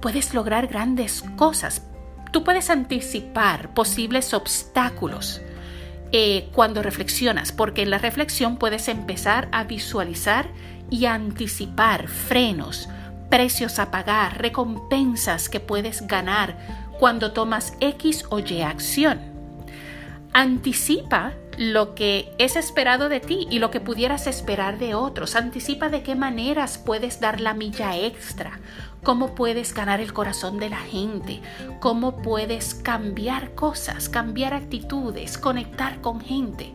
puedes 0.00 0.34
lograr 0.34 0.66
grandes 0.66 1.24
cosas. 1.36 1.82
Tú 2.32 2.44
puedes 2.44 2.70
anticipar 2.70 3.74
posibles 3.74 4.34
obstáculos 4.34 5.40
eh, 6.12 6.50
cuando 6.52 6.82
reflexionas, 6.82 7.52
porque 7.52 7.82
en 7.82 7.90
la 7.90 7.98
reflexión 7.98 8.58
puedes 8.58 8.88
empezar 8.88 9.48
a 9.52 9.64
visualizar 9.64 10.48
y 10.90 11.06
anticipar 11.06 12.08
frenos, 12.08 12.88
precios 13.30 13.78
a 13.78 13.90
pagar, 13.90 14.38
recompensas 14.42 15.48
que 15.48 15.58
puedes 15.58 16.06
ganar 16.06 16.58
cuando 16.98 17.32
tomas 17.32 17.72
X 17.80 18.26
o 18.28 18.40
Y 18.40 18.60
acción. 18.60 19.20
Anticipa 20.34 21.32
lo 21.58 21.94
que 21.94 22.32
es 22.38 22.56
esperado 22.56 23.08
de 23.08 23.20
ti 23.20 23.46
y 23.50 23.58
lo 23.58 23.70
que 23.70 23.80
pudieras 23.80 24.26
esperar 24.26 24.78
de 24.78 24.94
otros. 24.94 25.36
Anticipa 25.36 25.88
de 25.88 26.02
qué 26.02 26.14
maneras 26.14 26.78
puedes 26.78 27.20
dar 27.20 27.40
la 27.40 27.54
milla 27.54 27.96
extra, 27.96 28.60
cómo 29.02 29.34
puedes 29.34 29.74
ganar 29.74 30.00
el 30.00 30.12
corazón 30.12 30.58
de 30.58 30.70
la 30.70 30.78
gente, 30.78 31.40
cómo 31.80 32.22
puedes 32.22 32.74
cambiar 32.74 33.54
cosas, 33.54 34.08
cambiar 34.08 34.54
actitudes, 34.54 35.38
conectar 35.38 36.00
con 36.00 36.20
gente. 36.20 36.72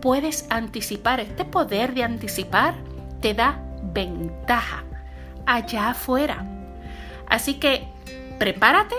Puedes 0.00 0.46
anticipar, 0.50 1.20
este 1.20 1.44
poder 1.44 1.94
de 1.94 2.04
anticipar 2.04 2.74
te 3.20 3.34
da 3.34 3.60
ventaja 3.82 4.84
allá 5.46 5.90
afuera. 5.90 6.46
Así 7.26 7.54
que 7.54 7.86
prepárate 8.38 8.96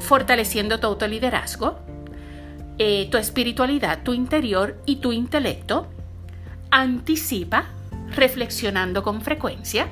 fortaleciendo 0.00 0.80
tu 0.80 0.86
autoliderazgo, 0.88 1.78
eh, 2.78 3.08
tu 3.10 3.18
espiritualidad, 3.18 4.02
tu 4.02 4.12
interior 4.12 4.80
y 4.86 4.96
tu 4.96 5.12
intelecto. 5.12 5.88
Anticipa 6.70 7.66
reflexionando 8.14 9.02
con 9.02 9.20
frecuencia 9.20 9.88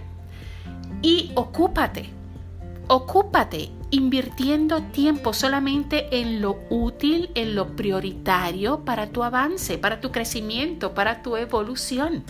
y 1.01 1.31
ocúpate, 1.35 2.11
ocúpate 2.89 3.71
invirtiendo 3.91 4.83
tiempo 4.85 5.33
solamente 5.33 6.21
en 6.21 6.41
lo 6.41 6.59
útil, 6.71 7.31
en 7.35 7.55
lo 7.55 7.77
prioritario 7.77 8.85
para 8.85 9.09
tu 9.09 9.23
avance, 9.23 9.79
para 9.79 10.01
tu 10.01 10.11
crecimiento, 10.11 10.95
para 10.95 11.23
tu 11.23 11.37
evolución. 11.37 12.25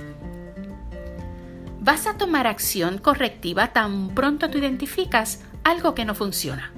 Vas 1.80 2.06
a 2.06 2.16
tomar 2.16 2.46
acción 2.46 2.98
correctiva 2.98 3.72
tan 3.72 4.10
pronto 4.10 4.50
tú 4.50 4.58
identificas 4.58 5.40
algo 5.64 5.94
que 5.94 6.04
no 6.04 6.14
funciona. 6.14 6.72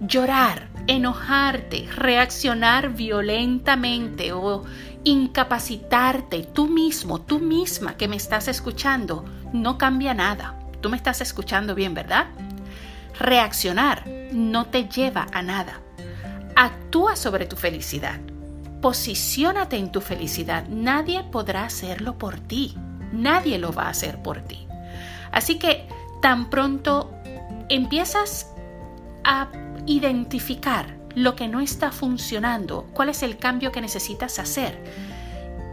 Llorar, 0.00 0.68
enojarte, 0.86 1.88
reaccionar 1.96 2.94
violentamente 2.94 4.32
o 4.32 4.64
incapacitarte 5.04 6.42
tú 6.42 6.66
mismo, 6.66 7.20
tú 7.20 7.38
misma 7.38 7.96
que 7.96 8.08
me 8.08 8.16
estás 8.16 8.48
escuchando, 8.48 9.24
no 9.52 9.78
cambia 9.78 10.14
nada. 10.14 10.58
Tú 10.80 10.90
me 10.90 10.96
estás 10.96 11.20
escuchando 11.20 11.74
bien, 11.74 11.94
¿verdad? 11.94 12.26
Reaccionar 13.18 14.06
no 14.32 14.66
te 14.66 14.88
lleva 14.88 15.26
a 15.32 15.42
nada. 15.42 15.80
Actúa 16.56 17.16
sobre 17.16 17.46
tu 17.46 17.56
felicidad. 17.56 18.20
Posiciónate 18.80 19.76
en 19.76 19.90
tu 19.90 20.00
felicidad. 20.00 20.66
Nadie 20.68 21.24
podrá 21.24 21.64
hacerlo 21.64 22.18
por 22.18 22.38
ti. 22.38 22.76
Nadie 23.12 23.58
lo 23.58 23.72
va 23.72 23.84
a 23.84 23.90
hacer 23.90 24.22
por 24.22 24.42
ti. 24.42 24.66
Así 25.32 25.58
que 25.58 25.88
tan 26.20 26.50
pronto 26.50 27.10
empiezas 27.68 28.52
a 29.24 29.48
identificar 29.86 30.96
lo 31.14 31.36
que 31.36 31.48
no 31.48 31.60
está 31.60 31.92
funcionando, 31.92 32.86
cuál 32.92 33.08
es 33.08 33.22
el 33.22 33.38
cambio 33.38 33.72
que 33.72 33.80
necesitas 33.80 34.38
hacer. 34.38 34.78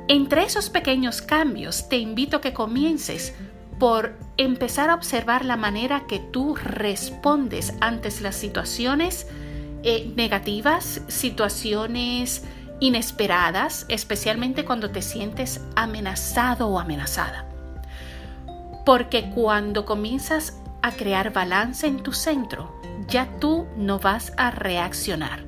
Entre 0.07 0.43
esos 0.43 0.69
pequeños 0.69 1.21
cambios 1.21 1.87
te 1.89 1.97
invito 1.97 2.37
a 2.37 2.41
que 2.41 2.53
comiences 2.53 3.33
por 3.79 4.13
empezar 4.37 4.89
a 4.89 4.95
observar 4.95 5.45
la 5.45 5.57
manera 5.57 6.05
que 6.07 6.19
tú 6.19 6.55
respondes 6.55 7.73
ante 7.79 8.09
las 8.21 8.35
situaciones 8.35 9.27
eh, 9.83 10.11
negativas, 10.15 11.01
situaciones 11.07 12.43
inesperadas, 12.79 13.85
especialmente 13.89 14.65
cuando 14.65 14.91
te 14.91 15.01
sientes 15.01 15.61
amenazado 15.75 16.67
o 16.67 16.79
amenazada. 16.79 17.47
Porque 18.85 19.29
cuando 19.29 19.85
comienzas 19.85 20.57
a 20.81 20.91
crear 20.91 21.31
balance 21.31 21.87
en 21.87 22.03
tu 22.03 22.11
centro, 22.13 22.80
ya 23.11 23.27
tú 23.39 23.67
no 23.75 23.99
vas 23.99 24.31
a 24.37 24.51
reaccionar. 24.51 25.43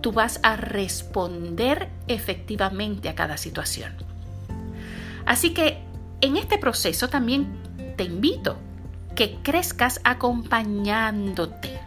Tú 0.00 0.12
vas 0.12 0.38
a 0.44 0.56
responder 0.56 1.90
efectivamente 2.06 3.08
a 3.08 3.16
cada 3.16 3.36
situación. 3.36 3.92
Así 5.26 5.52
que 5.52 5.82
en 6.20 6.36
este 6.36 6.56
proceso 6.56 7.08
también 7.08 7.48
te 7.96 8.04
invito 8.04 8.56
que 9.16 9.38
crezcas 9.42 10.00
acompañándote. 10.04 11.80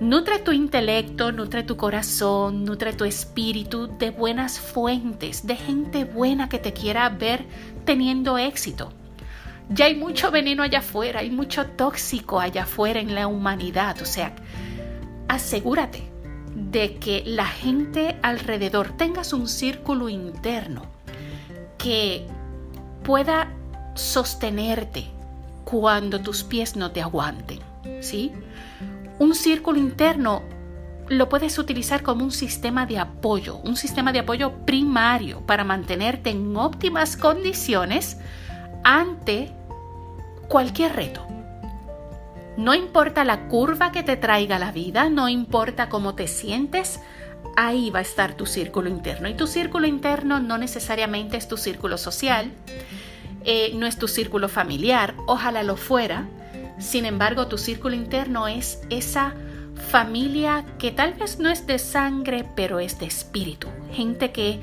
Nutre 0.00 0.38
tu 0.38 0.52
intelecto, 0.52 1.30
nutre 1.30 1.62
tu 1.62 1.76
corazón, 1.76 2.64
nutre 2.64 2.94
tu 2.94 3.04
espíritu 3.04 3.86
de 3.98 4.08
buenas 4.08 4.58
fuentes, 4.58 5.46
de 5.46 5.56
gente 5.56 6.04
buena 6.04 6.48
que 6.48 6.58
te 6.58 6.72
quiera 6.72 7.10
ver 7.10 7.44
teniendo 7.84 8.38
éxito. 8.38 8.94
Ya 9.70 9.84
hay 9.84 9.94
mucho 9.94 10.32
veneno 10.32 10.64
allá 10.64 10.80
afuera, 10.80 11.20
hay 11.20 11.30
mucho 11.30 11.64
tóxico 11.64 12.40
allá 12.40 12.64
afuera 12.64 12.98
en 12.98 13.14
la 13.14 13.28
humanidad. 13.28 14.02
O 14.02 14.04
sea, 14.04 14.34
asegúrate 15.28 16.02
de 16.54 16.96
que 16.96 17.22
la 17.24 17.46
gente 17.46 18.16
alrededor 18.22 18.96
tengas 18.96 19.32
un 19.32 19.46
círculo 19.46 20.08
interno 20.08 20.82
que 21.78 22.26
pueda 23.04 23.48
sostenerte 23.94 25.06
cuando 25.64 26.20
tus 26.20 26.42
pies 26.42 26.74
no 26.74 26.90
te 26.90 27.00
aguanten, 27.00 27.60
¿sí? 28.00 28.32
Un 29.20 29.36
círculo 29.36 29.78
interno 29.78 30.42
lo 31.08 31.28
puedes 31.28 31.58
utilizar 31.58 32.02
como 32.02 32.24
un 32.24 32.32
sistema 32.32 32.86
de 32.86 32.98
apoyo, 32.98 33.56
un 33.58 33.76
sistema 33.76 34.12
de 34.12 34.20
apoyo 34.20 34.52
primario 34.66 35.40
para 35.46 35.62
mantenerte 35.62 36.30
en 36.30 36.56
óptimas 36.56 37.16
condiciones 37.16 38.16
ante 38.82 39.52
cualquier 40.50 40.96
reto. 40.96 41.24
No 42.56 42.74
importa 42.74 43.24
la 43.24 43.48
curva 43.48 43.92
que 43.92 44.02
te 44.02 44.16
traiga 44.16 44.58
la 44.58 44.72
vida, 44.72 45.08
no 45.08 45.28
importa 45.28 45.88
cómo 45.88 46.14
te 46.14 46.26
sientes, 46.26 47.00
ahí 47.56 47.88
va 47.90 48.00
a 48.00 48.02
estar 48.02 48.34
tu 48.34 48.44
círculo 48.44 48.90
interno. 48.90 49.28
Y 49.28 49.34
tu 49.34 49.46
círculo 49.46 49.86
interno 49.86 50.40
no 50.40 50.58
necesariamente 50.58 51.36
es 51.36 51.46
tu 51.46 51.56
círculo 51.56 51.96
social, 51.96 52.50
eh, 53.44 53.72
no 53.76 53.86
es 53.86 53.96
tu 53.96 54.08
círculo 54.08 54.48
familiar, 54.48 55.14
ojalá 55.26 55.62
lo 55.62 55.76
fuera. 55.76 56.26
Sin 56.80 57.06
embargo, 57.06 57.46
tu 57.46 57.56
círculo 57.56 57.94
interno 57.94 58.48
es 58.48 58.82
esa 58.90 59.34
familia 59.90 60.64
que 60.78 60.90
tal 60.90 61.14
vez 61.14 61.38
no 61.38 61.48
es 61.48 61.66
de 61.66 61.78
sangre, 61.78 62.44
pero 62.56 62.80
es 62.80 62.98
de 62.98 63.06
espíritu. 63.06 63.68
Gente 63.92 64.32
que 64.32 64.60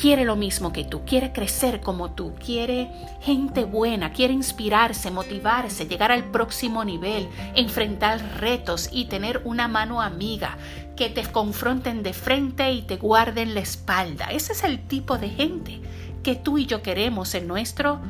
quiere 0.00 0.24
lo 0.24 0.36
mismo 0.36 0.72
que 0.72 0.84
tú, 0.84 1.04
quiere 1.04 1.32
crecer 1.32 1.80
como 1.80 2.12
tú, 2.12 2.34
quiere 2.34 2.90
gente 3.20 3.64
buena, 3.64 4.12
quiere 4.12 4.32
inspirarse, 4.32 5.10
motivarse, 5.10 5.86
llegar 5.86 6.12
al 6.12 6.24
próximo 6.24 6.84
nivel, 6.84 7.28
enfrentar 7.54 8.20
retos 8.40 8.88
y 8.92 9.06
tener 9.06 9.42
una 9.44 9.68
mano 9.68 10.00
amiga, 10.00 10.56
que 10.96 11.08
te 11.08 11.22
confronten 11.22 12.02
de 12.02 12.12
frente 12.12 12.72
y 12.72 12.82
te 12.82 12.96
guarden 12.96 13.54
la 13.54 13.60
espalda. 13.60 14.26
Ese 14.32 14.52
es 14.52 14.64
el 14.64 14.80
tipo 14.80 15.16
de 15.16 15.28
gente 15.28 15.80
que 16.22 16.34
tú 16.34 16.58
y 16.58 16.66
yo 16.66 16.82
queremos 16.82 17.34
en 17.34 17.46
nuestro, 17.46 18.00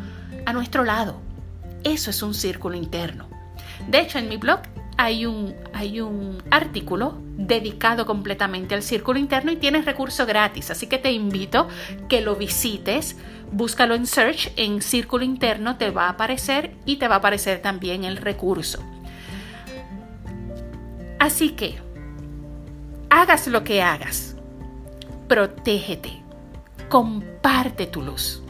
a 0.46 0.52
nuestro 0.52 0.84
lado. 0.84 1.20
Eso 1.84 2.10
es 2.10 2.22
un 2.22 2.34
círculo 2.34 2.76
interno. 2.76 3.28
De 3.88 4.00
hecho, 4.00 4.18
en 4.18 4.28
mi 4.28 4.36
blog 4.38 4.60
hay 4.98 5.26
un, 5.26 5.54
hay 5.72 6.00
un 6.00 6.42
artículo 6.50 7.14
dedicado 7.36 8.04
completamente 8.04 8.74
al 8.74 8.82
círculo 8.82 9.20
interno 9.20 9.52
y 9.52 9.56
tienes 9.56 9.84
recurso 9.84 10.26
gratis, 10.26 10.72
así 10.72 10.88
que 10.88 10.98
te 10.98 11.12
invito 11.12 11.68
que 12.08 12.20
lo 12.20 12.34
visites, 12.34 13.16
búscalo 13.52 13.94
en 13.94 14.06
search, 14.06 14.50
en 14.56 14.82
círculo 14.82 15.24
interno 15.24 15.76
te 15.76 15.92
va 15.92 16.06
a 16.06 16.10
aparecer 16.10 16.74
y 16.84 16.96
te 16.96 17.06
va 17.06 17.14
a 17.14 17.18
aparecer 17.18 17.62
también 17.62 18.04
el 18.04 18.16
recurso. 18.16 18.82
Así 21.20 21.50
que, 21.50 21.78
hagas 23.08 23.46
lo 23.46 23.62
que 23.62 23.82
hagas, 23.82 24.34
protégete, 25.28 26.24
comparte 26.88 27.86
tu 27.86 28.02
luz. 28.02 28.42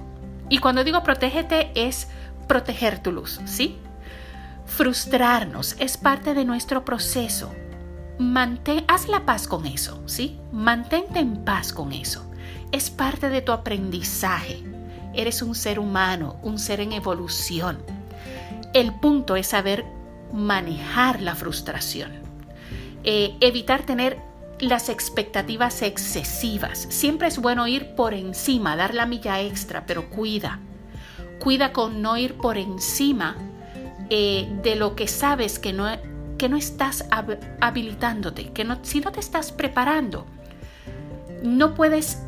Y 0.48 0.60
cuando 0.60 0.82
digo 0.82 1.02
protégete 1.02 1.72
es 1.74 2.08
proteger 2.46 3.02
tu 3.02 3.12
luz, 3.12 3.38
¿sí? 3.44 3.76
Frustrarnos 4.68 5.74
es 5.80 5.96
parte 5.96 6.34
de 6.34 6.44
nuestro 6.44 6.84
proceso. 6.84 7.50
Mantén, 8.18 8.84
haz 8.86 9.08
la 9.08 9.24
paz 9.24 9.48
con 9.48 9.66
eso, 9.66 10.00
¿sí? 10.06 10.38
Mantente 10.52 11.18
en 11.18 11.44
paz 11.44 11.72
con 11.72 11.92
eso. 11.92 12.30
Es 12.70 12.90
parte 12.90 13.28
de 13.28 13.40
tu 13.40 13.50
aprendizaje. 13.50 14.62
Eres 15.14 15.42
un 15.42 15.54
ser 15.54 15.80
humano, 15.80 16.36
un 16.42 16.58
ser 16.58 16.80
en 16.80 16.92
evolución. 16.92 17.78
El 18.72 18.92
punto 18.94 19.34
es 19.34 19.48
saber 19.48 19.84
manejar 20.32 21.22
la 21.22 21.34
frustración. 21.34 22.12
Eh, 23.02 23.36
evitar 23.40 23.82
tener 23.82 24.18
las 24.60 24.90
expectativas 24.90 25.82
excesivas. 25.82 26.86
Siempre 26.90 27.28
es 27.28 27.38
bueno 27.38 27.66
ir 27.66 27.96
por 27.96 28.14
encima, 28.14 28.76
dar 28.76 28.94
la 28.94 29.06
milla 29.06 29.40
extra, 29.40 29.86
pero 29.86 30.10
cuida. 30.10 30.60
Cuida 31.40 31.72
con 31.72 32.02
no 32.02 32.16
ir 32.16 32.34
por 32.34 32.58
encima 32.58 33.36
eh, 34.10 34.48
de 34.62 34.76
lo 34.76 34.96
que 34.96 35.08
sabes 35.08 35.58
que 35.58 35.72
no, 35.72 35.86
que 36.38 36.48
no 36.48 36.56
estás 36.56 37.06
habilitándote, 37.60 38.52
que 38.52 38.64
no, 38.64 38.78
si 38.82 39.00
no 39.00 39.12
te 39.12 39.20
estás 39.20 39.52
preparando. 39.52 40.26
No 41.42 41.74
puedes 41.74 42.22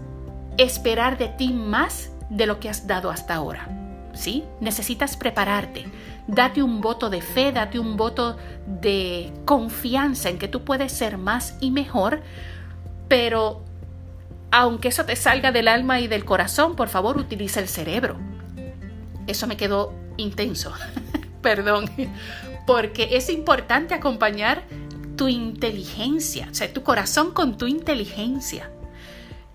esperar 0.58 1.18
de 1.18 1.28
ti 1.28 1.52
más 1.52 2.10
de 2.28 2.46
lo 2.46 2.60
que 2.60 2.68
has 2.68 2.86
dado 2.86 3.10
hasta 3.10 3.34
ahora. 3.34 3.68
¿Sí? 4.12 4.44
Necesitas 4.60 5.16
prepararte. 5.16 5.86
Date 6.26 6.62
un 6.62 6.80
voto 6.80 7.10
de 7.10 7.22
fe, 7.22 7.52
date 7.52 7.78
un 7.78 7.96
voto 7.96 8.36
de 8.66 9.32
confianza 9.44 10.28
en 10.28 10.38
que 10.38 10.48
tú 10.48 10.64
puedes 10.64 10.92
ser 10.92 11.16
más 11.16 11.56
y 11.60 11.70
mejor, 11.70 12.22
pero 13.08 13.64
aunque 14.50 14.88
eso 14.88 15.04
te 15.04 15.16
salga 15.16 15.52
del 15.52 15.68
alma 15.68 16.00
y 16.00 16.08
del 16.08 16.24
corazón, 16.24 16.76
por 16.76 16.88
favor 16.88 17.16
utiliza 17.16 17.60
el 17.60 17.68
cerebro. 17.68 18.16
Eso 19.26 19.46
me 19.46 19.56
quedó 19.56 19.94
intenso, 20.16 20.72
perdón, 21.42 21.90
porque 22.66 23.16
es 23.16 23.30
importante 23.30 23.94
acompañar 23.94 24.64
tu 25.16 25.28
inteligencia, 25.28 26.48
o 26.50 26.54
sea, 26.54 26.72
tu 26.72 26.82
corazón 26.82 27.32
con 27.32 27.58
tu 27.58 27.66
inteligencia. 27.66 28.70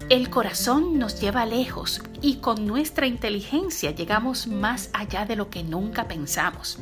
El 0.10 0.30
corazón 0.30 1.00
nos 1.00 1.20
lleva 1.20 1.48
lejos 1.48 2.04
y 2.22 2.36
con 2.36 2.68
nuestra 2.68 3.08
inteligencia 3.08 3.90
llegamos 3.90 4.46
más 4.46 4.92
allá 4.94 5.26
de 5.26 5.36
lo 5.36 5.50
que 5.50 5.64
nunca 5.64 6.08
pensamos. 6.08 6.78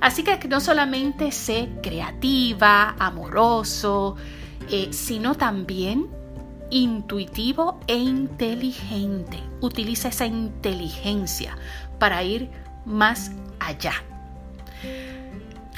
Así 0.00 0.22
que 0.22 0.46
no 0.46 0.60
solamente 0.60 1.32
sé 1.32 1.70
creativa, 1.82 2.94
amoroso, 3.00 4.16
eh, 4.70 4.88
sino 4.92 5.34
también 5.34 6.08
intuitivo 6.70 7.80
e 7.88 7.96
inteligente. 7.96 9.42
Utiliza 9.60 10.08
esa 10.08 10.26
inteligencia 10.26 11.56
para 11.98 12.22
ir 12.22 12.50
más 12.84 13.32
allá. 13.58 13.94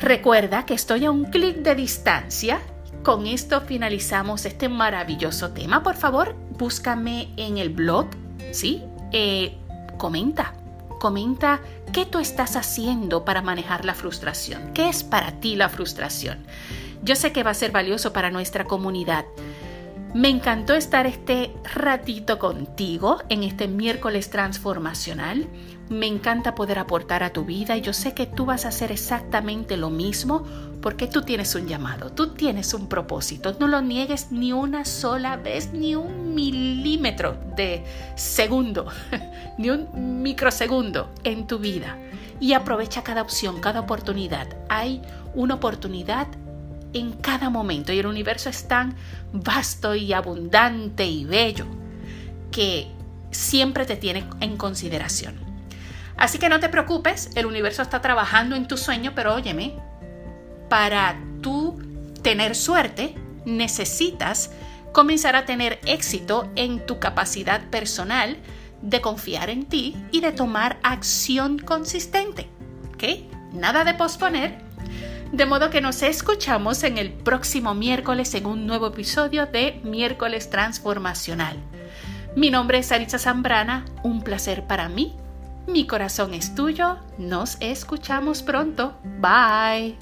Recuerda 0.00 0.66
que 0.66 0.74
estoy 0.74 1.04
a 1.04 1.10
un 1.10 1.24
clic 1.24 1.56
de 1.58 1.74
distancia. 1.74 2.60
Con 3.02 3.26
esto 3.26 3.60
finalizamos 3.60 4.44
este 4.44 4.68
maravilloso 4.68 5.50
tema. 5.50 5.82
Por 5.82 5.94
favor, 5.94 6.34
búscame 6.58 7.32
en 7.36 7.58
el 7.58 7.68
blog, 7.68 8.08
¿sí? 8.52 8.82
Eh, 9.12 9.56
comenta, 9.98 10.54
comenta 11.00 11.60
qué 11.92 12.06
tú 12.06 12.18
estás 12.18 12.56
haciendo 12.56 13.24
para 13.24 13.42
manejar 13.42 13.84
la 13.84 13.94
frustración. 13.94 14.72
¿Qué 14.72 14.88
es 14.88 15.04
para 15.04 15.32
ti 15.40 15.54
la 15.54 15.68
frustración? 15.68 16.44
Yo 17.02 17.14
sé 17.14 17.32
que 17.32 17.42
va 17.42 17.50
a 17.50 17.54
ser 17.54 17.70
valioso 17.70 18.12
para 18.12 18.30
nuestra 18.30 18.64
comunidad. 18.64 19.26
Me 20.14 20.28
encantó 20.28 20.74
estar 20.74 21.06
este 21.06 21.52
ratito 21.74 22.38
contigo 22.38 23.18
en 23.30 23.42
este 23.42 23.66
miércoles 23.66 24.30
transformacional. 24.30 25.48
Me 25.88 26.06
encanta 26.06 26.54
poder 26.54 26.78
aportar 26.78 27.24
a 27.24 27.32
tu 27.32 27.44
vida 27.44 27.76
y 27.76 27.80
yo 27.80 27.92
sé 27.92 28.14
que 28.14 28.24
tú 28.24 28.44
vas 28.46 28.64
a 28.64 28.68
hacer 28.68 28.92
exactamente 28.92 29.76
lo 29.76 29.90
mismo 29.90 30.44
porque 30.80 31.08
tú 31.08 31.22
tienes 31.22 31.56
un 31.56 31.66
llamado, 31.66 32.12
tú 32.12 32.28
tienes 32.28 32.74
un 32.74 32.88
propósito. 32.88 33.56
No 33.58 33.66
lo 33.66 33.80
niegues 33.80 34.30
ni 34.30 34.52
una 34.52 34.84
sola 34.84 35.36
vez, 35.36 35.72
ni 35.72 35.96
un 35.96 36.32
milímetro 36.32 37.36
de 37.56 37.82
segundo, 38.14 38.86
ni 39.58 39.70
un 39.70 40.22
microsegundo 40.22 41.10
en 41.24 41.48
tu 41.48 41.58
vida. 41.58 41.98
Y 42.38 42.52
aprovecha 42.52 43.02
cada 43.02 43.20
opción, 43.20 43.60
cada 43.60 43.80
oportunidad. 43.80 44.46
Hay 44.68 45.02
una 45.34 45.56
oportunidad 45.56 46.28
en 46.94 47.12
cada 47.12 47.50
momento 47.50 47.92
y 47.92 47.98
el 47.98 48.06
universo 48.06 48.48
es 48.48 48.66
tan 48.66 48.96
vasto 49.32 49.94
y 49.94 50.12
abundante 50.12 51.04
y 51.04 51.24
bello 51.24 51.66
que 52.50 52.88
siempre 53.30 53.84
te 53.84 53.96
tiene 53.96 54.24
en 54.40 54.56
consideración. 54.56 55.34
Así 56.16 56.38
que 56.38 56.48
no 56.48 56.60
te 56.60 56.68
preocupes, 56.68 57.30
el 57.34 57.46
universo 57.46 57.82
está 57.82 58.00
trabajando 58.00 58.56
en 58.56 58.68
tu 58.68 58.76
sueño, 58.76 59.12
pero 59.14 59.34
óyeme, 59.34 59.74
para 60.68 61.16
tú 61.42 61.78
tener 62.22 62.54
suerte 62.54 63.14
necesitas 63.44 64.50
comenzar 64.92 65.36
a 65.36 65.44
tener 65.44 65.80
éxito 65.84 66.50
en 66.54 66.86
tu 66.86 66.98
capacidad 67.00 67.68
personal 67.68 68.38
de 68.80 69.00
confiar 69.00 69.50
en 69.50 69.64
ti 69.66 69.96
y 70.12 70.20
de 70.20 70.32
tomar 70.32 70.78
acción 70.82 71.58
consistente. 71.58 72.48
¿Ok? 72.94 73.04
Nada 73.52 73.84
de 73.84 73.94
posponer, 73.94 74.63
de 75.36 75.46
modo 75.46 75.70
que 75.70 75.80
nos 75.80 76.02
escuchamos 76.02 76.84
en 76.84 76.96
el 76.96 77.12
próximo 77.12 77.74
miércoles 77.74 78.34
en 78.34 78.46
un 78.46 78.66
nuevo 78.66 78.86
episodio 78.86 79.46
de 79.46 79.80
Miércoles 79.82 80.48
Transformacional. 80.48 81.56
Mi 82.36 82.50
nombre 82.50 82.78
es 82.78 82.92
Aritza 82.92 83.18
Zambrana, 83.18 83.84
un 84.04 84.22
placer 84.22 84.64
para 84.64 84.88
mí. 84.88 85.16
Mi 85.66 85.88
corazón 85.88 86.34
es 86.34 86.54
tuyo. 86.54 86.98
Nos 87.18 87.56
escuchamos 87.60 88.42
pronto. 88.42 88.94
Bye. 89.20 89.96